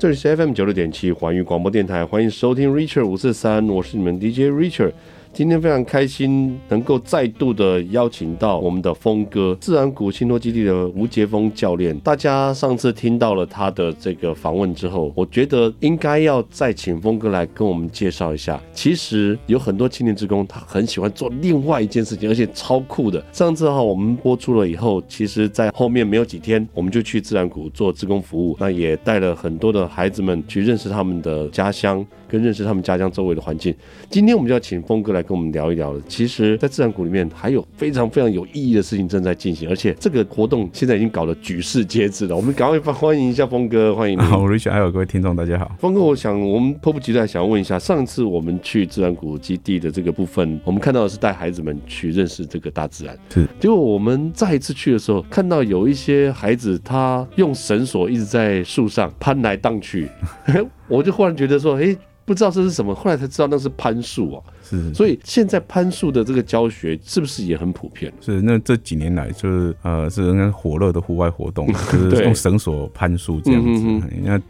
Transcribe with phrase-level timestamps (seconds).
[0.00, 4.92] 这里是 FM 九六点七环宇广播电台，欢迎收听 Richard 五四三，我是你们 DJ Richard。
[5.32, 11.96] 今天非常开心，能够再度的邀请到我们的峰哥，自然谷信托基地的吴杰峰教练。
[12.00, 18.60] 大家上次听到了他的这个访问之后，我觉得应该要再请峰哥来跟我们介绍一下。
[18.72, 23.24] 其实有很多青年职工，他很喜欢做另外一件事情，而且超酷的。
[23.32, 32.04] 上次哈我们播出了以后，其实在后面没有几天，我们就去自然谷做志工服务，那也带了很多的孩子们去认识他们的家乡。
[32.30, 33.74] 跟认识他们家乡周围的环境，
[34.08, 36.00] 今天我们就要请峰哥来跟我们聊一聊了。
[36.08, 42.36] 其实，在自然谷里面还有非常非常有意义的事情正在进行，而且这个活动现在已经搞得举世皆知了。
[42.36, 44.22] 我们赶快欢迎一下峰哥，欢迎你。
[44.22, 45.70] 好，Richard，还有各位听众，大家好。
[45.80, 53.46] 峰哥，我想我们迫不及待想要问一下，上次我们去自然谷基地的这个部分，我们看到的是带孩子们去认识这个大自然，是。
[53.58, 60.08] 结果我们再一次去的时候，看到有一些孩子他用绳索一直在树上攀来荡去，
[60.90, 61.96] 我就忽然觉得说，哎。
[62.22, 64.44] 不知道这是什么，后来才知道那是攀树哦。
[64.62, 68.12] 是，所以现在攀树的这个教学是不是也很普遍？
[68.20, 73.82] 是，那这几年来就是呃，是人家火热的户外活动， 就是用绳索攀树这样子。
[73.84, 74.40] 嗯、那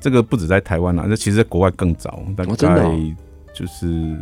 [0.00, 2.88] 这个不止在台湾啊，那其实在国外更早，大概
[3.52, 4.16] 就是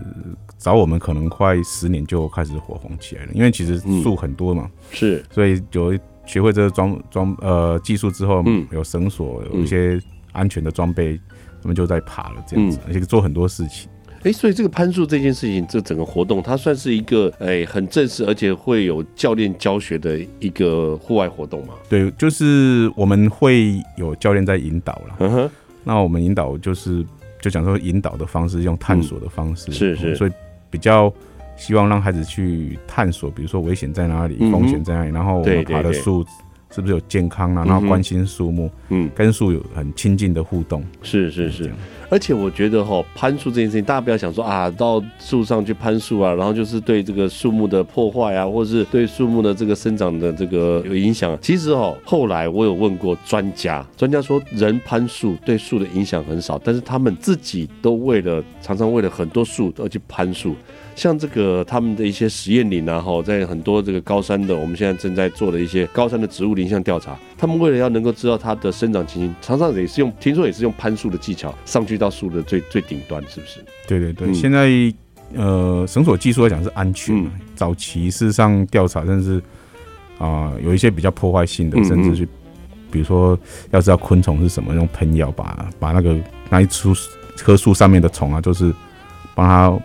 [0.56, 3.30] 早我们可能快十年就开始火红起来了。
[3.34, 10.00] 因为其实树很多嘛，嗯、是，所以有学会这个装装呃技术之后，嗯，有绳索，有一些
[10.32, 11.20] 安全的装备。
[11.62, 13.86] 他们就在爬了，这样子，而且做很多事情。
[14.20, 21.74] 哎、欸，所以这个攀树这件事情，这整个活动，它算是一个哎、欸、很正式，而且会有教练教学的一个户外活动嘛？
[21.86, 25.16] 对，就是我们会有教练在引导了。
[25.18, 25.50] 嗯哼，
[25.84, 27.04] 那我们引导就是
[27.42, 30.30] 就讲说引导的方式，用探索的方式，嗯、是是，所以
[30.70, 31.12] 比较
[31.58, 36.24] 希望让孩子去探索，比如说危险在哪里，风险在哪里，然后我们爬的树。
[36.70, 37.64] 是不是有健康啊？
[37.66, 41.70] 然后关心树木，嗯，跟树有很亲近的互动，是是是。
[42.08, 51.38] 而且我觉得哈，攀树这件事情，大家不要想说啊，到树上去攀树啊，然后就是对这个树木的破坏啊，或是对树木的这个生长的这个有影响。
[51.40, 60.56] 其实哦，后来我有问过专家，专家说人攀树对树的影响很少，但是他们自己都为了常常为了很多树而去攀树。
[60.94, 73.60] 像这个他们的一些实验林啊，哈，在很多这个高山的，我们现在正在做的一些高山的植物林相调查，他们为了要能够知道它的生长情形，常常也是用，听说也是用攀树的技巧上去到树的最最顶端，是不是？
[73.88, 74.68] 对对对，嗯、现在
[75.34, 79.38] 呃绳索技术来讲是安全，嗯、早期事实上调查，甚至
[80.18, 82.28] 啊、呃、有一些比较破坏性的，甚至去，
[82.90, 83.38] 比如说
[83.70, 86.14] 要知道昆虫是什么，用喷药把把那个
[86.50, 86.92] 那一株
[87.38, 88.74] 棵树上面的虫啊，就是
[89.34, 89.80] 帮它。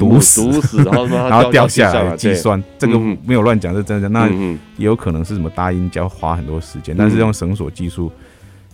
[0.00, 4.08] 毒死，毒死，然后 然后掉下来计算，这个没有乱讲，是真的。
[4.08, 4.28] 那
[4.76, 8.10] 也有可能是什么大鹰胶，花很多时间，但是用绳索技术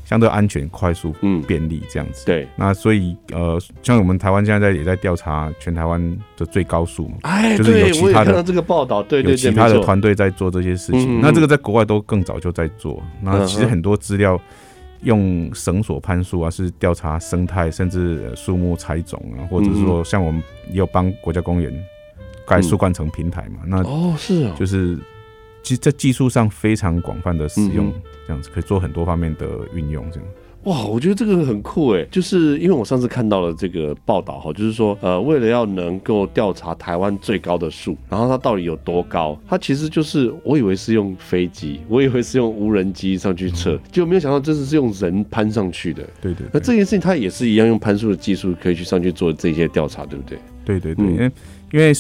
[0.05, 1.15] 相对安全、快速、
[1.47, 2.27] 便利这样子。
[2.27, 11.21] 对，那所以呃，像我们台湾现在也在调查全台湾的最高速嘛，哎，就是有其他的这个报道，对对，有其他的团队在做这些事情。
[11.21, 14.41] 那这个在国外都更早就在做，那其实很多资料。
[15.03, 21.73] 用绳索攀树啊，是调查生态，甚至树木采种啊，或者是说，像我们也有帮国家公园
[22.47, 23.61] 盖树冠层平台嘛。
[23.67, 24.99] 那哦，是啊，就是
[25.63, 27.93] 技在技术上非常广泛的使用，
[28.27, 30.29] 这样子可以做很多方面的运用，这样。
[30.65, 46.03] 哇，我觉得这个很酷哎，就是因为我上次看到了这个报道哈，就是说呃，为了要能够调查台湾最高的树，然后它到底有多高，它其实就是我以为是用飞机，我以为是用无人机上去测，就没有想到这次是用人攀上去的。
[46.21, 50.39] 对对，那这件事情它也是一样用攀树的技术可以去上去做这些调查，对不对？
[50.65, 51.33] 对对对，因为
[51.73, 51.93] 因为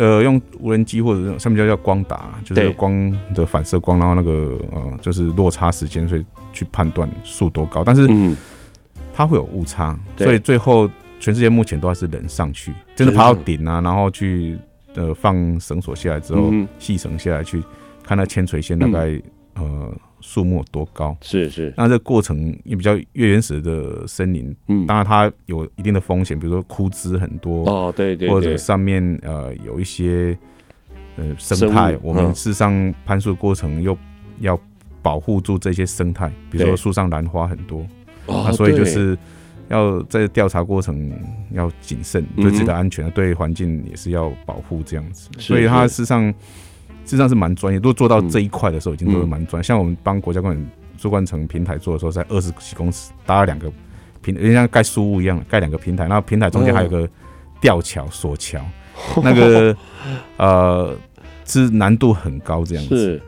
[0.00, 6.26] 呃，用无人机或者上面叫叫光打，就是光的反射光，然后那个呃，就是落差时间，所以。
[6.52, 8.08] 去判断速多高，但是
[9.14, 10.90] 它会有误差，所以最后
[11.20, 14.58] 全世界目前都还是人上去，真的爬到顶啊，然后去
[14.96, 17.62] 呃放绳索下来之后，细绳下来去
[18.02, 19.22] 看那千垂线大概
[19.54, 21.72] 呃树木多高，是是。
[21.76, 30.36] 那这个过程也比较越原始的森林，嗯，当然它有一定的风险，比如说枯枝很多哦，对对，或者上面呃有一些
[31.16, 33.96] 呃生态，我们事实上攀树的过程又
[34.40, 34.58] 要。
[35.02, 37.86] 保护住这些生态，比如说树上兰花很多，
[38.26, 39.16] 那所以就是
[39.70, 41.10] 要在调查过程
[41.52, 45.30] 要谨慎，对自己的安全，对环境也是要保护这样子。
[45.38, 46.34] 所以它事实上事
[47.10, 49.62] 实上是蛮专业，如果做到这一块的时候，已经都是蛮专。
[49.62, 53.70] 像我们帮国家公园树冠城平台做的时候，在二十几公尺搭了两个
[54.22, 57.08] 平，就像盖书屋一样，盖两个平台，然后平台中间还有个
[57.60, 58.60] 吊桥索桥，
[59.22, 59.76] 那个
[60.36, 60.96] 呃
[61.44, 63.20] 是难度很高这样子。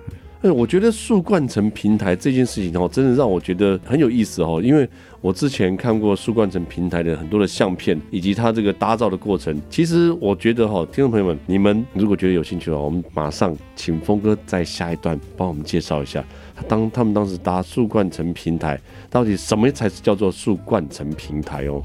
[0.42, 4.60] 哎，我觉得树冠城平台这件事情哦，真的让我觉得很有意思哦。
[4.62, 4.88] 因为
[5.22, 9.56] 我之前看过树冠城平台的很多的相片，以及它这个搭造的过程。
[9.70, 16.24] 其实我觉得哈，听众朋友们，你们如果觉得有兴趣的话，我们马上请峰哥在下一段帮我们介绍一下，
[16.66, 21.80] 当他们当时搭树冠城平台，到底什么才是叫做树冠城平台哦。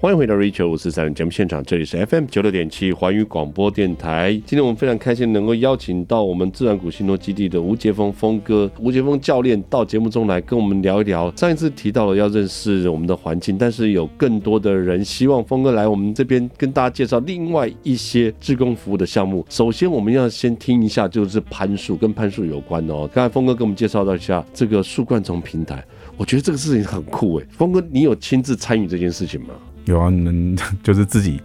[0.00, 4.30] 欢迎回到 Richard 五四三节目现场，这里是 FM 九六点七环宇广播电台。
[4.46, 11.34] 今天我们非常开心能够邀请到我们自然谷信托基地的吴杰峰峰哥、吴杰峰教练到节目中来跟我们聊一聊。
[11.34, 19.44] 上一次提到了要认识我们的环境，但是有更多的人希望峰哥来我们这边跟大家介绍另外一些志工服务的项目。
[19.48, 23.10] 首先，我们要先听一下，就是攀树跟攀树有关的哦。
[23.12, 25.84] 刚才峰哥给我们介绍到一下这个树冠虫平台，
[26.16, 27.46] 我觉得这个事情很酷诶。
[27.50, 29.48] 峰哥，你有亲自参与这件事情吗？
[29.88, 31.40] 有啊，能 就是自己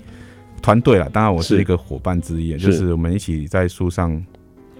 [0.62, 1.10] 团队了。
[1.10, 4.24] 当然，我是一个伙伴之一，就是我们一起在树上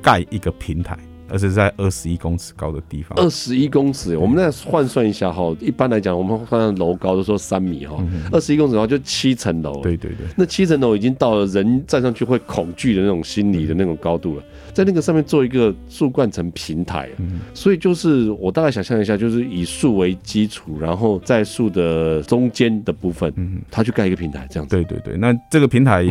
[0.02, 0.98] 盖一个平台。
[1.34, 3.18] 而是在二十一公尺高的地方。
[3.18, 5.52] 二十一公尺，我们再换算一下哈。
[5.60, 7.98] 一般来讲，我们换楼高都说三米哈。
[8.32, 9.82] 二十一公尺的话，就七层楼。
[9.82, 10.28] 对对对。
[10.38, 14.44] 那七层楼已经到了人站上去会恐惧的那种心理的那种高度了。
[14.74, 17.10] 在那个上面做一个树冠层平台，
[17.56, 24.76] 所以就是我大概想象一下，就是以树为基础，然后在树的中间的部分，嗯它去盖一个平台，这样子。
[24.76, 25.18] 对对对。
[25.18, 26.06] 那这个平台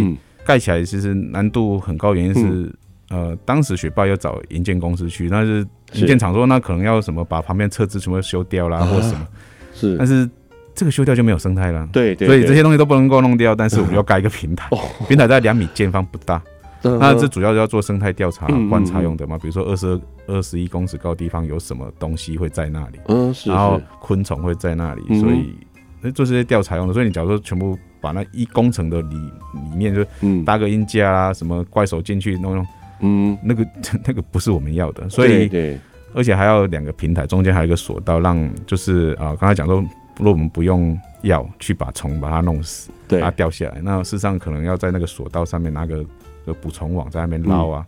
[0.44, 2.72] 盖起来其实难度很高，原因是。
[3.12, 5.58] 呃，当时雪霸要找营建公司去，但是
[5.92, 9.28] 营建厂说那可能要什么把旁边车子全部修掉啦，或者什么。
[9.74, 10.28] 是，但是
[10.74, 11.86] 这个修掉就没有生态了。
[11.92, 12.26] 对对。
[12.26, 14.68] 所以这些东西都不能够弄掉，但是我们要盖一个平台，
[15.06, 16.40] 平台在两米见方不大。
[16.82, 26.92] 那这主要要做生态调查观察用的嘛，比如说二十二、二十一公尺高的地方有什么东西会在那里，嗯，然后昆虫会在那里，所以做这些调查用的。
[26.92, 30.04] 所以你假如说全部把那一工程的里里面就
[30.44, 32.66] 搭个鹰架啊，什么怪手进去弄弄。
[33.02, 33.66] 嗯，那个
[34.06, 35.78] 那个不是我们要的，所以，对，
[36.14, 39.76] 而且还要两个平台，中间还有一个索道，让就是啊，刚才讲说，
[40.18, 46.04] 如果我们不用药去把虫把它弄死，对，它掉下来，那事实上可能要在那个索道上面拿个
[46.46, 47.86] 个捕虫网在那边捞啊，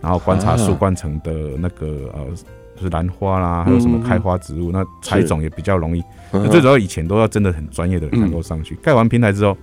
[0.00, 2.26] 然后观察树冠层的那个呃，
[2.76, 6.02] 就是兰花啦，还有什么开花植物，那采种也比较容易。
[6.32, 9.56] 那最主要以前都要真的很专业的人才能够上去，盖完平台之后。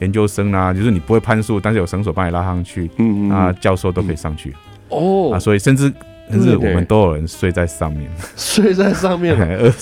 [0.00, 4.54] 研究生啊，就是你不会攀树，但是有绳索帮你拉上去，嗯嗯，啊，教授都可以上去，
[4.90, 5.90] 哦，啊，所以甚至
[6.30, 9.72] 甚至我们都有人睡在上面，睡在上面， 二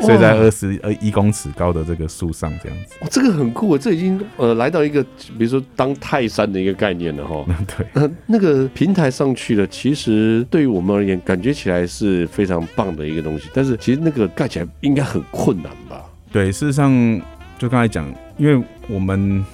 [0.00, 5.00] 睡在二十呃一公尺高的这个树上这样子，哦，这个很酷，这已经呃来到一个
[5.38, 7.44] 比如说当泰山的一个概念了哈，
[7.76, 16.02] 对，那那个平台上去了，其实对于我们而言，感觉起来是非常棒的一个东西，但是其实那个盖起来应该很困难吧？
[16.32, 17.22] 对，事实上。
[17.58, 19.44] 就刚才讲，因为我们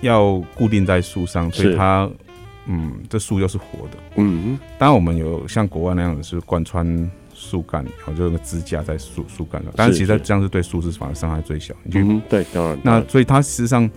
[0.00, 2.08] 要固定在树上，所以它，
[2.66, 11.74] 嗯，这树又是活的，嗯，当然我们有像国外那样子是贯穿树干，然后就那个支架在树树干上，但是其实这样是对树枝反而伤害最小。
[11.92, 12.78] 嗯，对，当然。
[12.82, 13.88] 那所以它实际上，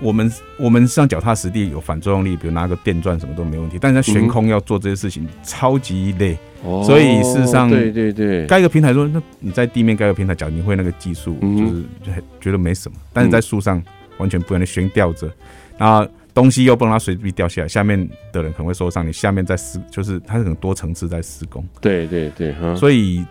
[0.00, 6.38] 我们我们上脚踏实地有反作用力，比如拿个电钻什么都没问题，但是在悬空要做这些事情超级累。
[6.84, 12.96] 所以事实上，对对对，盖一个平台说，那你在地面盖个平台，假如你会那个技术，就是就觉得没什么。
[13.12, 13.82] 但是在树上
[14.18, 15.28] 完全不能悬吊着，
[15.76, 17.98] 然后东西又不能让它随便掉下来，下面
[18.32, 19.04] 的人可能会受伤。
[19.04, 21.66] 你下面在施，就是它是很多层次在施工。
[21.80, 23.24] 对对对，所以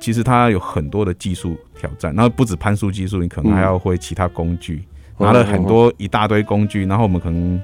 [0.00, 2.12] 其实它有很多的技术挑战。
[2.16, 4.82] 然后不止攀树技术，你可能还要会其他工具，
[5.18, 6.84] 拿了很多一大堆工具。
[6.84, 7.62] 然后我们可能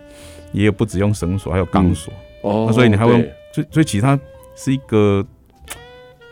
[0.52, 2.14] 也有不止用绳索，还有钢索。
[2.42, 3.20] 哦，所以你还会用，
[3.52, 4.16] 所以所以其他。
[4.58, 5.24] 是一个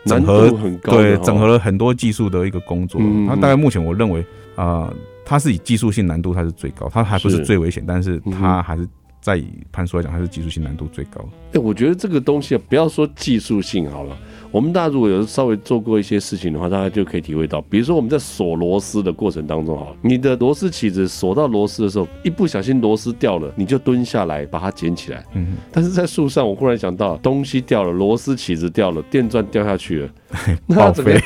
[0.05, 2.99] 整合很高，对，整合了很多技术的一个工作。
[3.25, 4.23] 它大概目前我认为
[4.55, 4.93] 啊，
[5.25, 8.85] 它是以技术性难度它是最高，它还不是最危险，但是它还是
[9.27, 11.19] 在以攀树来讲，它是技术性难度最高。
[11.51, 14.17] 哎，我觉得这个东西啊，不要说技术性好了。
[14.51, 25.21] 我们大家如果有稍微做过一些事情的话，大家就可以体会到，比如说我们在锁螺丝的过程当中，哈，你的螺丝起子锁到螺丝的时候，一不小心螺丝掉了，你就蹲下来把它捡起来。
[25.33, 30.09] 嗯，但是在树上，我忽然想到，东西掉了，螺丝起子掉了，电钻掉下去了，
[30.65, 31.21] 那怎么样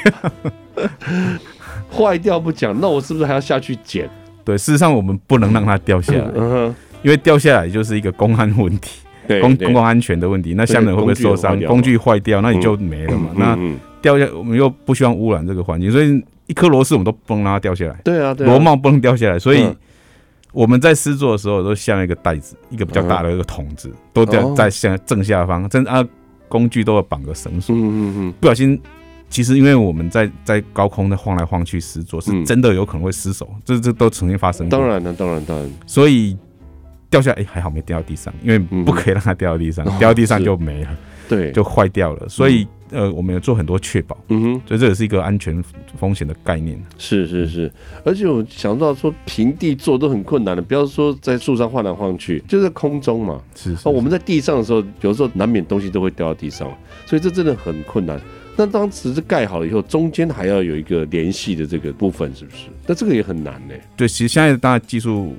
[1.95, 4.09] 坏掉不讲，那我是不是还要下去捡？
[4.43, 6.31] 对，事实上我们不能让它掉下来，
[7.03, 9.01] 因为掉下来就是一个公安问题。
[9.39, 11.57] 公公共安全的问题，那下面会不会受伤？
[11.61, 13.29] 工具坏掉，那你就没了嘛。
[13.37, 13.57] 那
[14.01, 17.93] 掉下，我们又不希望污染这个环境，所以一颗螺丝我们都不能让它掉下来。
[18.03, 19.65] 对啊，螺帽不能掉下来，所以
[20.51, 25.69] 我们在施作的时候都下面一个袋子，一个比较大的一个桶子，都掉在下正下方。
[25.69, 26.05] 正啊，
[26.49, 27.73] 工具都要绑个绳索。
[27.73, 28.77] 嗯嗯嗯，不小心，
[29.29, 34.77] 其实因为我们在在高空的晃来晃去施作，是真的有可能会失手，这这都曾经发生过。
[34.77, 35.71] 当然了，当然当然。
[35.87, 36.35] 所以
[37.11, 40.97] 掉下来，哎，还好没掉到地上，因为不可以让它掉到地上，掉到地上就没了，
[41.29, 42.27] 对，就坏掉了。
[42.27, 42.67] 所以。
[42.93, 45.63] 呃，我们有做很多确保，嗯哼，所以这也是一个安全
[45.97, 46.77] 风险的概念。
[46.97, 47.71] 是是是，
[48.03, 53.41] 而且我想到说平地做都很困难的，不要说在树上晃来晃去，就在空中嘛。
[53.55, 56.69] 是，是，哦，我们在地上的时候，有时候难免东西都会掉到地上，
[57.05, 58.19] 所以这真的很困难。
[58.57, 62.65] 那当时是盖好了以后，中间还要有一个联系的这个部分，是不是？
[62.85, 63.73] 那这个也很难呢。
[63.95, 65.33] 对，其实现在大家技术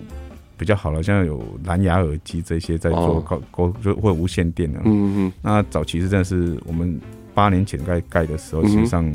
[0.63, 4.79] 比较好了，像有蓝牙耳机这些在做高高就会无线电的。
[4.85, 5.33] 嗯嗯。
[5.43, 7.01] 那早期是真的是我们。
[7.35, 9.11] 八年前盖盖的时候，实际上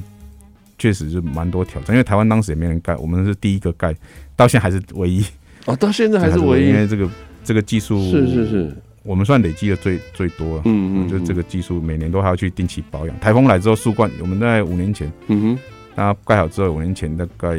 [0.79, 3.95] 确实是蛮多挑战，因为台湾当时也没人盖，我们是第一个盖，
[4.35, 5.23] 到现在还是唯一
[5.67, 7.07] 哦，到现在还是唯一，因为这个
[7.43, 13.19] 这个技术是是是，我们算累积的最最多了，嗯嗯，就这个技术每年都还要去定期保养。
[13.19, 15.59] 台风来之后，树冠我们在五年前，嗯哼，
[15.95, 17.55] 那盖好之后，五年前大概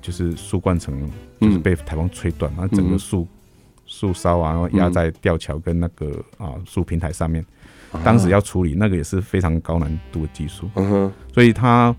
[0.00, 0.98] 就是树冠层
[1.40, 3.26] 就是被台风吹断，然后整个树
[3.86, 7.44] 树梢啊，然后压在吊桥跟那个啊树平台上面。
[8.04, 11.96] 当时要处理那个也是非常高难度的技术，嗯哼，所以它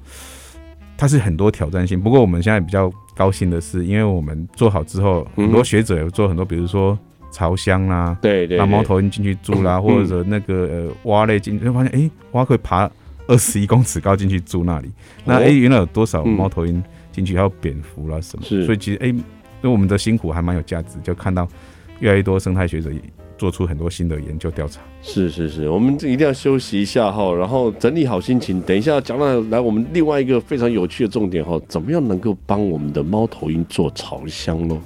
[0.95, 1.99] 它是很多挑战性。
[1.99, 6.95] 不过我们现在比较高兴的是，因为我们做好之后，很多学者有做很多，比如说
[7.31, 12.87] 巢箱啦，对对，让猫头鹰进去住啦，或者那个呃蛙类进去，就发现哎，蛙可以爬
[13.25, 14.91] 二十一公尺高进去住那里。
[15.25, 16.83] 那哎，原来有多少猫头鹰
[17.19, 18.45] 进去，还有蝙蝠啦什么？
[18.65, 19.13] 所以其实哎，
[19.61, 21.47] 那、欸我们的辛苦还蛮有价值，就看到
[21.99, 22.89] 越来越多生态学者。
[23.37, 34.77] 做出很多新的研究调查，是是是，我们一定要休息一下哈，然后整理好心情，等一下讲到来我们另外一个非常有趣的重点哈，怎么样能够帮我们的猫头鹰做巢箱呢？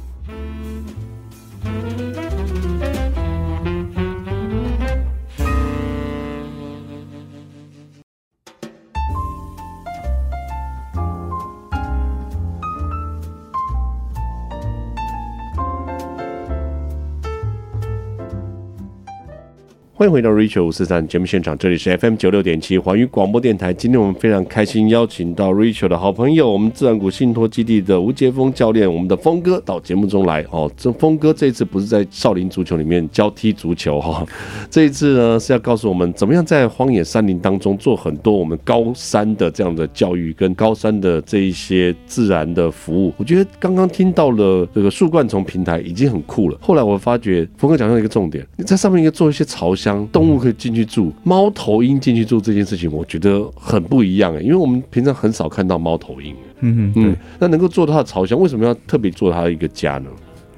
[20.03, 23.74] 欢迎回到 Rachel 五四三节目现场，这里是 FM 九六点七环宇广播电台。
[23.74, 30.45] 今天我们非常开心邀请到 Rachel 的好朋友，我们自然谷信托基地的吴杰峰教练，我们的峰哥到节目中来。
[30.51, 34.25] 哦，这峰哥这一次不是在少林足球里面教踢足球哈，
[34.69, 43.13] 这一次呢是要告诉我们怎么样在荒野山林当中做很多我们高山的这样的教育跟高山的这一些自然的服务。
[43.15, 46.57] 我觉得刚刚听到了这个树冠丛平台已经很酷了。
[46.62, 50.07] 后来我发觉峰哥讲到一个重点，你在上面应该做一些朝向箱。
[50.09, 56.35] 动物可以进去住，猫头鹰进去住这件事情，我觉得很不一样哎，因为我们平常很少看到猫头鹰。
[56.65, 60.09] 嗯嗯，那能够做它的巢箱，为什么要特别做它的一个家呢？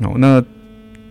[0.02, 0.44] 哦，那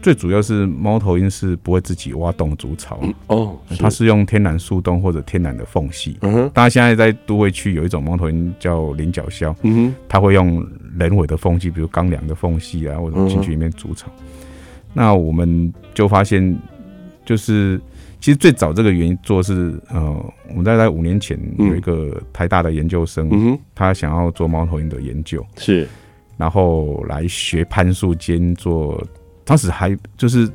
[0.00, 6.16] 最主要是猫头鹰是不会自己挖洞筑巢哦，它是用天然树洞或者天然的缝隙。
[6.20, 10.64] 嗯哼，大家现在在都会区有一种猫头鹰叫菱角鸮，嗯哼，它会用
[10.96, 14.08] 人为的缝隙，比如钢梁的缝隙啊，或者进去里面筑巢。
[14.92, 16.56] 那我们就发现，
[17.24, 17.80] 就是。
[18.24, 20.00] 其实最早这个原因做是，呃，
[20.48, 25.86] 我们大概五年前有一个台大的研究生，嗯、他想要做猫头鹰的研究，是，
[26.38, 29.06] 然后来学攀树兼做，
[29.44, 30.50] 当时还就是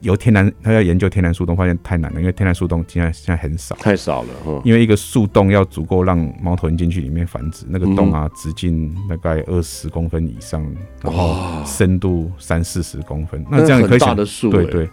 [0.00, 10.62] 由天然，他要研究天然树洞，发现太难了，因为天然树洞现在现在很少，太少了，嗯、因为一个树洞要足够让猫头鹰进去里面繁殖，那个洞啊，直径大概二十公分以上，
[11.02, 14.14] 然后深度三四十公分，那这样可以想，
[14.50, 14.86] 对对。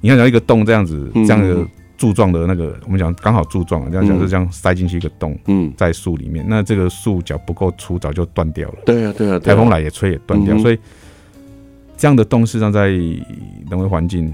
[0.00, 8.76] 你看，像一个洞这样子，这样的柱状的那个，嗯、我们讲刚好柱状，这样讲是这样塞进去一个洞，嗯，在树里面，那这个树脚不够粗，早就断掉了。
[8.84, 10.78] 对啊，对啊，台风来也吹也断掉，嗯、所以
[11.96, 14.32] 这样的洞实际上在人为环境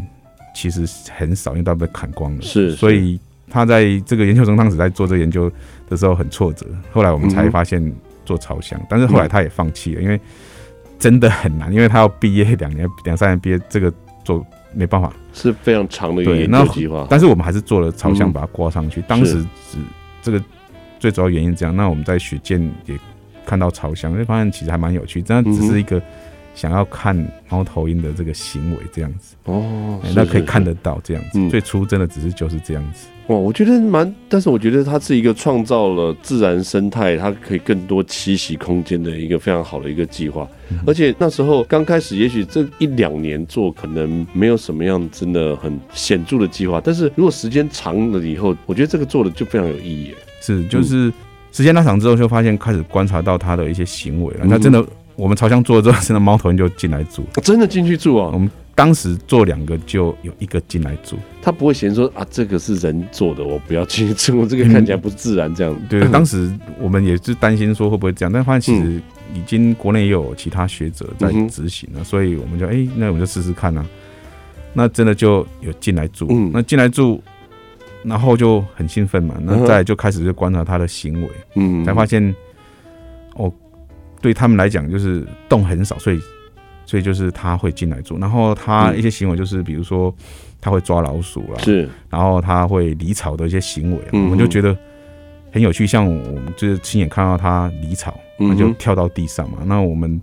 [0.54, 0.85] 其实
[1.16, 2.42] 很少，因为都被砍光了。
[2.42, 5.50] 是，所以他在这个研究生当时在做这个研究
[5.88, 7.81] 的时候很挫折，后来我们才发现
[8.25, 10.21] 做巢箱，但是后来他也放弃了，因为
[10.99, 13.92] 真的很难，因为他要毕业两年两三年毕业，这个
[14.25, 15.12] 做没办法。
[15.32, 19.00] 是非常长的一个研究计划，但是我们还是做了朝向，把它挂上去。
[19.00, 19.78] 嗯、当时只
[20.20, 20.42] 这个
[20.98, 21.74] 最主要原因这样。
[21.74, 22.98] 那我们在雪见也
[23.46, 25.22] 看到朝向，就发现其实还蛮有趣。
[25.22, 26.00] 这样只是一个
[26.54, 27.16] 想要看
[27.49, 31.38] 猫头鹰的这个行为这样子哦，那可以看得到这样子。
[31.38, 33.09] 嗯、最初真的只是就是这样子。
[33.28, 40.47] 哇，我觉得蛮，但是我觉得它是一个创造了自然生态，它可以更多栖息空间的一个非常好的一个计划。
[40.71, 50.12] 嗯、而且那时候刚开始，也许这一两年做可能没有什么样真的很显著的计划，但是如果时间长了以后，我觉得这个做的就非常有意义。
[50.40, 51.11] 是，就是
[51.52, 54.44] 时间拉长之后，就发现开始观察到它的一些行为了。
[54.44, 54.85] 那、嗯、真的，
[55.16, 58.31] 我们朝向做了之后，真的猫头鹰就进来住，真的进去住啊。
[58.33, 65.76] 我们当时做两个就有一个进来住，他不会嫌说啊，这个是人做的，我不要进去住， 这个看起来不自然这样。
[65.88, 66.50] 对， 当时
[66.81, 69.00] 我们也是担心说会不会这样，但发现其实
[69.35, 73.85] 已经国内也有其他学者在执行了，所以我们就哎，那我们就试试看啊。
[74.75, 77.23] 那真的就有进来住，那进来住，
[78.02, 82.35] 然后就很兴奋嘛，那再就开始就观察他的行为，嗯，才发现哦，
[84.22, 86.18] 对他们来讲就是洞很少，所以。
[86.84, 90.14] 所以就是他会进来住，然后他一些行为就是，比如说
[90.60, 94.76] 他会抓老鼠啦，是，然后他会离巢的一些行为，我们就觉得
[95.52, 95.86] 很有趣。
[95.86, 100.20] 像我们就是亲眼看到他离巢，他就跳到地上嘛，那我们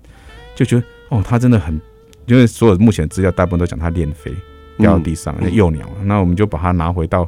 [0.53, 1.79] 就觉得哦，他真的很，
[2.27, 4.31] 因为所有目前资料大部分都讲他练飞
[4.77, 7.27] 掉到地上，那幼鸟，那我们就把它拿回到。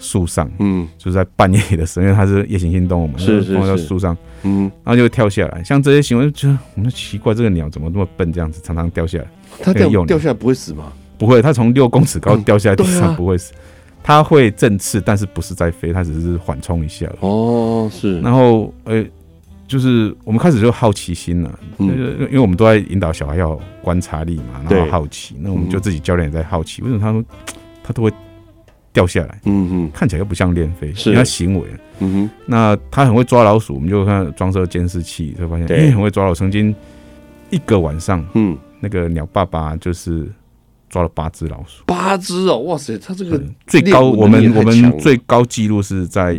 [0.00, 5.62] 树上，嗯，就是在半夜的时候，因为它是夜行性动物嘛，是是放在树上，嗯，然后就会跳下来。
[5.62, 9.26] 像这些行为，就我们奇怪，这个鸟怎么那么笨，这样子常常掉下来。
[9.62, 10.90] 它掉掉下来不会死吗？
[11.18, 13.52] 不会，它从六公尺高掉下来地上不会死，
[14.02, 17.06] 它会振翅，但是不是在飞，它只是缓冲一下。
[17.20, 18.18] 哦，是。
[18.22, 19.04] 然后，呃，
[19.68, 21.88] 就是我们开始就好奇心了，嗯，
[22.20, 27.22] 因为我们都在引导小孩要观察力嘛，然后好奇，那我们就自己教练也在好奇，为什么他们
[27.84, 28.10] 他都会。
[28.92, 31.14] 掉下来，嗯哼，看起来又不像练飞，是。
[31.14, 31.66] 他行为，
[32.00, 36.40] 嗯哼，那他很会抓老鼠，我们就看装设监视器，就发现，哎，很会抓老鼠。
[36.40, 36.74] 曾经
[37.50, 40.28] 一个晚上，嗯，那个鸟爸爸就是
[40.88, 46.36] 抓了八只老鼠，八只哦，哇塞，他这个最高，我们我们最高纪录是在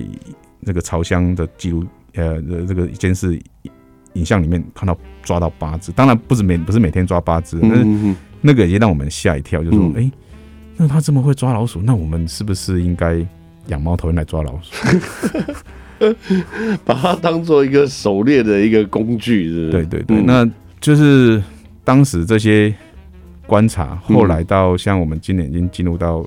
[0.59, 3.39] 那个巢箱的记录，呃，这个监视
[4.13, 10.11] 影像里面看到抓到八只，当然不是每不是每天抓八只，但是那个也让我们吓一跳，就是说，哎。
[10.81, 13.23] 那他这么会抓老鼠，那我们是不是应该
[13.67, 14.73] 养猫头鹰来抓老鼠？
[16.83, 19.69] 把它当做一个狩猎的一个工具是是？
[19.69, 21.39] 对对对，嗯、那就是
[21.83, 22.73] 当时这些
[23.45, 26.25] 观察，后来到像我们今年已经进入到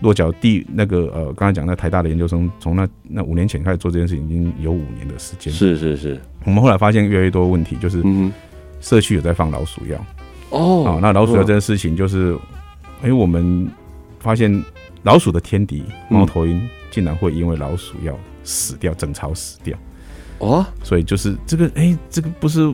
[0.00, 5.52] 落脚地那个呃，刚才讲那台大的研究生，从那那五年前开始做这件事情，已经有五年的时间。
[5.52, 8.02] 是是是，我们后来发现越来越多问题，就是
[8.80, 10.04] 社区有在放老鼠药
[10.50, 10.82] 哦。
[10.82, 12.36] 好，那老鼠药这件事情就是。
[13.02, 13.68] 因为我们
[14.20, 14.62] 发现
[15.02, 19.76] 老鼠的天敌猫头鹰竟然会因为老鼠药死掉，整巢死掉。
[20.38, 22.72] 哦，所以就是这个，哎，这个不是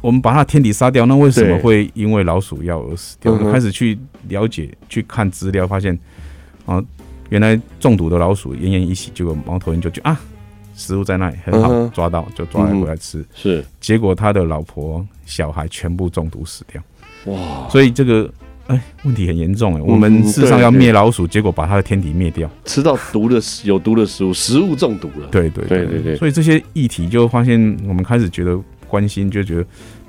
[0.00, 3.36] 我们把它天敌杀掉，那为什么会因为老鼠药而死掉？
[3.36, 5.98] 就开始去了解、去看资料，发现
[6.64, 6.82] 啊，
[7.28, 10.18] 原来中毒的老鼠奄奄一息，结果猫头鹰就觉啊，
[10.74, 16.82] 食物在那里很好，抓到就抓来回来吃，是，结果他的老婆小孩全部中毒死掉，
[17.26, 18.32] 哇，所以这个。
[18.68, 19.80] 哎，问题很严重哎！
[19.80, 25.28] 我们事实上要灭老鼠，结果把它的天敌灭掉，吃到毒的有毒的食物，食物中毒了。
[25.30, 26.16] 对对对对对。
[26.16, 29.66] 所以这些议题就发现，我们开始觉得关心，就觉得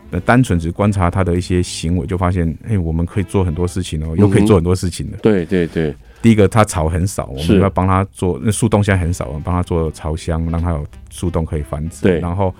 [0.09, 5.17] 呃，单纯只观察它的一些行为，就发现哎，我们可以做很多事情哦，又可以做很多事情的。
[5.17, 5.93] 对对对。
[6.23, 12.01] 第一个，它巢很少，我们要帮它做那树洞，现在很少，我们帮它做巢箱，让它有树洞可以繁殖。
[12.01, 12.19] 对。
[12.19, 12.51] 然后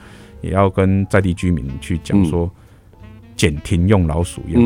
[0.42, 2.48] 也要跟在地居民去讲说。
[3.38, 4.60] 减停用老鼠药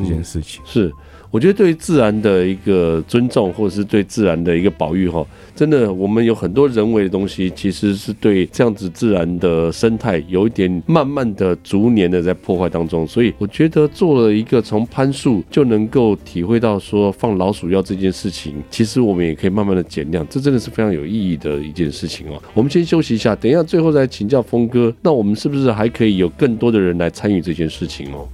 [0.00, 0.92] 这件事情，是
[1.30, 13.06] 我觉得对自然的一个尊重，或者是对自然的一个保育哈，真的我们有很多人为的东西，其实是对这样子自然的生态有一点慢慢的、逐年的在破坏当中。
[13.06, 22.42] 所以我觉得做了一个从攀树就能够体会到说放老鼠药这件事情，其实我们也可以慢慢的减量，这真的是非常有意义的一件事情哦。
[22.54, 28.26] 我们先休息一下，等一下最后再请教峰哥，那我们是不是还可以有更多的人来参与这件事情哦？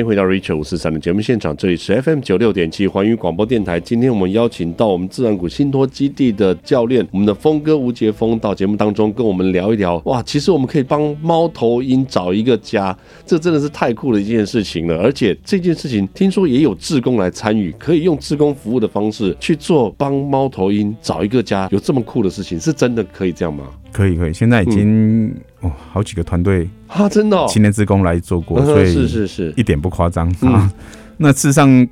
[0.00, 3.78] 欢迎回到 Richard 五四三的节目现场，这里是 FM 九六点七环宇广播电台。
[3.78, 10.00] 今天我们邀请到我们自然谷信托基地的教练，我们的峰哥吴杰峰到节目当中跟我们聊一聊。
[10.06, 14.96] 哇，其实我们可以帮猫头鹰找一个家，这真的是太酷的一件事情了。
[14.96, 23.64] 而且这件事情听说也有志工来参与，可以用志工服务的方式去做，帮猫头鹰找一个家，有这么酷的事情，是真的可以这样吗？
[23.92, 30.28] 可以可以，现在已经、嗯、哦好几个团队啊，真的青年职工来做过，所以是是是，一点不夸张。
[30.42, 30.72] 啊。
[31.16, 31.86] 那事实上，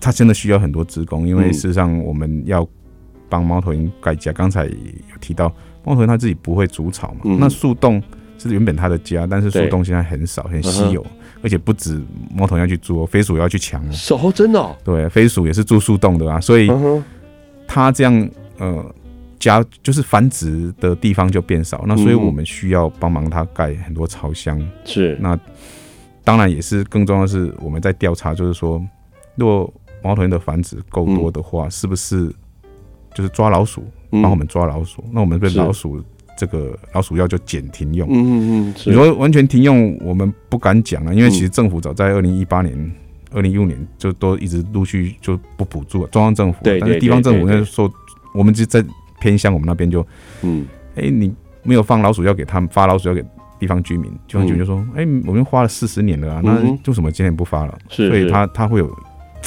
[0.00, 2.66] 他真的需要很多职工，因为事实上我们要
[3.28, 4.32] 帮猫头鹰盖家。
[4.32, 4.72] 刚才有
[5.20, 5.52] 提到，
[5.84, 8.02] 猫头鹰它自己不会筑巢嘛，嗯、那树洞
[8.38, 11.04] 是原本它的家，但是树洞现在很少，很稀有，
[11.42, 12.00] 而且不止
[12.34, 13.92] 猫头鹰要去捉，飞鼠也要去抢哦。
[14.22, 16.70] 哦，真的，对，飞鼠也是住树洞的啊，所以
[17.66, 18.94] 它这样呃。
[19.44, 24.60] 家就是繁殖的地方就变少，那所以我们需要帮忙它盖很多巢箱。
[24.84, 25.38] 是，那
[26.24, 28.82] 当然也是更重要的是我们在调查，就是说，
[29.36, 32.32] 如果猫头鹰的繁殖够多的话，嗯、是不是
[33.14, 35.02] 就是抓老鼠，帮我们抓老鼠？
[35.06, 36.02] 嗯、那我们对老鼠
[36.36, 38.08] 这个老鼠药就减停用。
[38.10, 38.74] 嗯嗯嗯。
[38.86, 42.92] 你说完全停用，我们不敢讲啊，因为其实政府早在二零一八年。
[43.36, 47.90] 二零一五年就都一直陆续就不补助了，中央政府，但是地方政府那时候
[48.32, 48.80] 我们就在
[49.24, 50.06] 偏乡，我们那边就，
[50.42, 51.32] 嗯，哎，你
[51.62, 53.24] 没有放老鼠药给他们，发老鼠药给
[53.58, 57.78] 地方居民，地方居民就说，哎，我们花了四十年了啊，那为什么今天不发了？
[57.88, 58.98] 所以他他会有，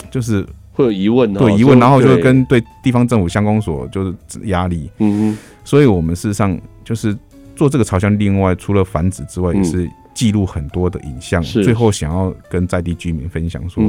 [0.10, 4.13] 就是会有疑问，对疑问，然后就会跟对地方政府乡公所就是
[4.46, 7.16] 压力，嗯嗯，所以我们事实上就是
[7.56, 9.88] 做这个朝向，另外除了繁殖之外，也是。
[10.17, 13.84] 记录很多的影像，最后想要跟在地居民分享说：“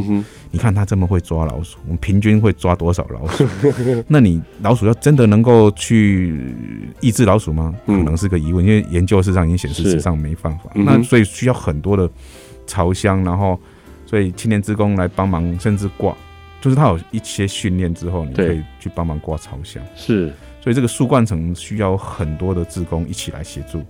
[0.53, 3.49] 你看他这么会抓老鼠，我们平均会抓多少老鼠？
[4.07, 6.55] 那你老鼠要真的能够去
[7.01, 7.75] 抑制老鼠吗？
[7.87, 10.65] 可能是个疑问，因为研究事实上已经显示，事实上没办法。
[10.75, 12.07] 那所以需要很多的
[12.67, 13.59] 朝箱，然后
[14.05, 16.15] 所以青年职工来帮忙，甚至挂，
[16.61, 19.83] 就是他有一些训练之后，你可以去帮忙挂朝箱。
[19.97, 23.83] 是，所以这个树冠层需要很多的志工一起来协助。”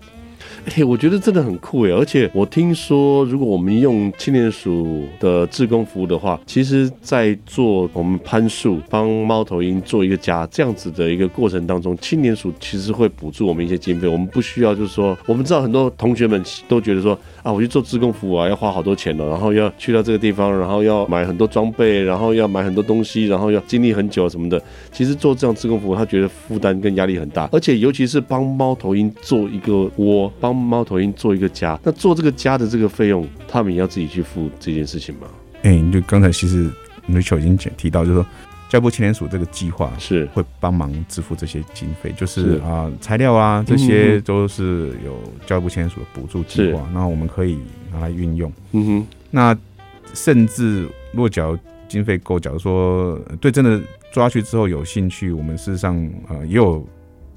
[0.77, 1.91] 哎，我觉得真的很酷哎！
[1.91, 14.07] 而且我听说，如果我们用青年署的志工服务的话，其实，在做我们攀树、帮猫头鹰做一个家这样子的一个过程当中，青年署其实会补助我们一些经费。
[14.07, 24.61] 我们不需要，就是说，我们知道很多同学们都觉得说，啊，我去做自贡服务啊，要花好多钱了，然后要去到这个地方，然后要买很多装备，然后要买很多东西，然后要经历很久什么的。
[24.93, 35.29] 其实做这样自贡服务，他觉得负担跟压力很大，而且尤其是帮猫头鹰做一个窝，帮猫头鹰做一个家，那做这个家的这个费用，他们也要自己去付这件事情吗？
[35.63, 36.71] 哎、欸，你就刚才其实
[37.09, 38.27] Rachel 已经提到，就是说
[38.69, 40.27] 教育部青年署这个计划是。
[40.35, 47.59] 会帮忙支付这些经费，就是啊、呃、材料啊这些都是有教育部青年署的补助计划，那我们可以
[47.93, 48.53] 拿来运用。
[48.73, 49.59] 嗯哼，那
[50.15, 53.81] 甚至落脚经费够，假如说对真的
[54.13, 55.97] 抓去之后有兴趣，我们事实上
[56.29, 56.87] 呃也有。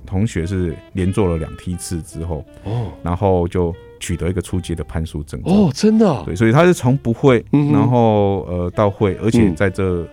[0.03, 10.05] 同学是连做了两梯次之后，哦，然后就取得一个初阶的攀树证哦，真的，对，所以他是从不会，然后呃到会，而且在这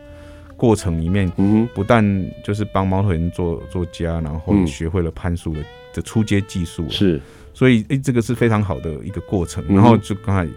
[0.59, 2.05] 过程里面，嗯，不但
[2.45, 5.61] 就是帮猫头鹰做做家，然后也学会了攀树的
[5.95, 7.19] 的初阶技术，是，
[7.55, 9.65] 所以诶，这个是非常好的一个过程。
[9.69, 10.53] 然后就刚才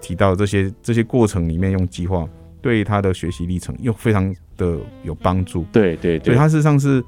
[0.00, 2.28] 提到这些这些过程里面用计划
[2.62, 7.02] 对他的学习历程又非常的有帮助，对对对，所以他事实上是。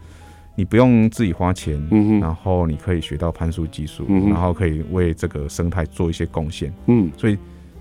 [0.54, 7.38] 你不用自己花钱，嗯哼，然后你可以学到攀树技术，嗯，然后可以为这个生态做一些贡献，嗯，所以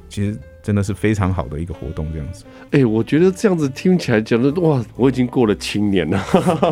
[0.07, 0.39] 其实。
[0.61, 2.43] 真的是非常好的一个活动，这样子。
[2.71, 6.23] 哎、欸，我觉得这样子听起来讲的哇，我已经过了青年了，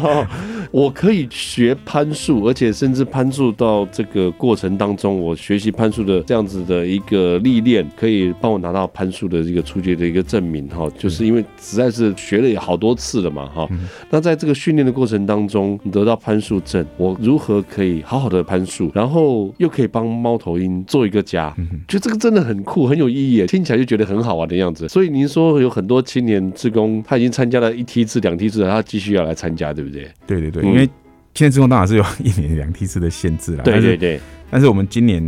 [0.72, 10.88] 我可以学攀树，而且甚至攀树到这个过程当中，我学习攀树的这样子的一个历练，可以帮我拿到攀树的一个初级的一个证明哈。
[10.98, 13.68] 就是因为实在是学了也好多次了嘛哈。
[14.12, 21.54] 那在这个训练的过程当中，得到攀树证，我如何可以好好的攀树，然后又可以帮猫头鹰做一个家？
[21.88, 23.79] 觉得这个真的很酷，很有意义，听起来。
[23.80, 30.12] 就觉得很好玩的样子，所以您说有很多青年志工，他已经参加了一梯次、两梯次，他继续要来参加，对不对？
[30.28, 30.86] 对对对，因为
[31.34, 33.64] 青年志工当然是有一年两梯次的限制了。
[33.64, 34.20] 对对对，
[34.52, 35.24] 但是我们今年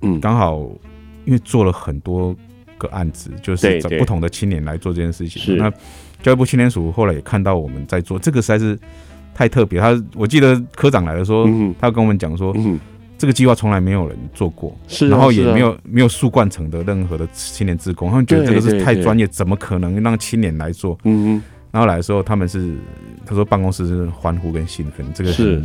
[0.00, 0.58] 嗯刚好
[1.26, 2.34] 因为做了很多
[2.78, 5.42] 个案子，就是找不同的青年来做这件事情。
[5.42, 5.70] 是那
[6.22, 8.78] 教育部青年署后来也看到我们在做这个，实在是
[9.34, 9.78] 太特别。
[9.78, 11.46] 他我记得科长来的时候，
[11.78, 12.56] 他跟我们讲说。
[13.18, 20.98] 这个计划从来没有人做过，是，然后也没有没有树冠层的任何的青年志工，他们觉得这个是太专业，怎么可能让青年来做？
[21.04, 21.42] 嗯嗯。
[21.72, 22.74] 然后来的时候，他们是
[23.24, 25.62] 他说办公室是欢呼跟兴奋，这个是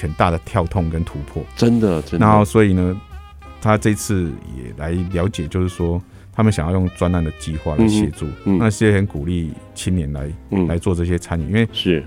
[0.00, 2.26] 很大的跳痛跟突破，真的真的。
[2.26, 3.00] 然后所以呢，
[3.60, 6.02] 他这次也来了解，就是说
[6.32, 10.28] 他们想要用专案的计划来协助，那些很鼓励青年来
[10.68, 12.04] 来做这些参与，因为是。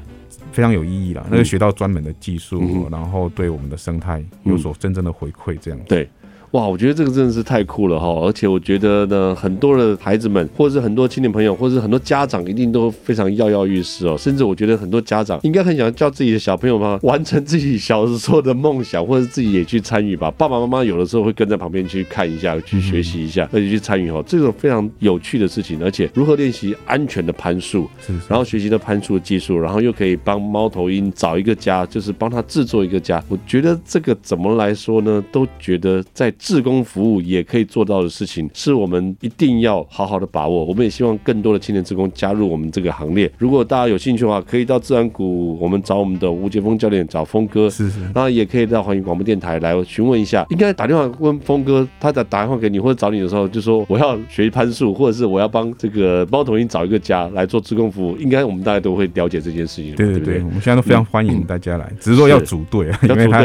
[0.57, 5.85] 非常有意义了，那个学到专门的技术，嗯、然后对我们的生态有所真正的回馈，这样子。
[5.87, 6.09] 对。
[6.51, 8.07] 哇，我觉得这个真的是太酷了哈！
[8.25, 14.17] 而且我觉得呢，很多的孩子们，或者是很多青年朋友，或者是很多家长，一定都非常跃跃欲试哦。
[14.17, 20.31] 甚至我觉得很多家长应该很想叫自己的小朋友们完成自己小时候的梦想，或者自己也去参与吧。
[20.31, 25.83] 爸爸妈妈有的时候会跟在旁边去看一下，去学习一下，而且去参与哦，这种非常有趣的事情。
[25.83, 27.89] 而且如何练习安全的攀树，
[28.29, 33.21] 然后学习的攀树的技术，然后又可以帮猫头鹰找一个家，就是帮他制作一个家。
[33.27, 35.21] 我觉得这个怎么来说呢？
[35.29, 40.63] 都觉得在志工服务也可以做到的事情，是我们一定要好好的把握。
[40.65, 43.31] 我们也希望更多的青年志工加入我们这个行列。
[43.37, 47.69] 如果大家有兴趣的话，可以到自然谷，我们找我们的吴杰峰教练，找峰哥。
[47.69, 47.99] 是是。
[48.13, 58.17] 那也可以到欢迎广播电台来询问一下，应该打电话问峰哥，他在打电话给你或者找你的时候，就说我要学攀树，或者是我要帮这个猫头鹰找一个家来做志工服务。
[58.17, 59.95] 应该我们大家都会了解这件事情。
[59.95, 63.41] 对对对，对对我们现在都非常欢迎大家来，嗯、只是说要组队啊，因为他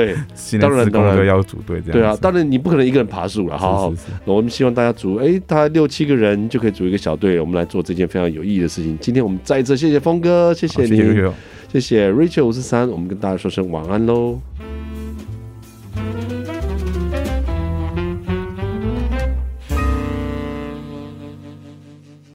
[0.59, 1.93] 当然当然要组队这样。
[1.93, 3.91] 对啊，当然你不可能一个人爬树了，好好。
[3.91, 8.97] 是是是，我们希望大家组，哎，大概六七个人就可以组一个小队，我们来做这件非常有意义的事情。
[9.01, 11.33] 今天我们再一次谢谢峰哥，谢谢你，谢谢，
[11.73, 14.39] 谢谢 Rachel 五四三，我们跟大家说声晚安喽。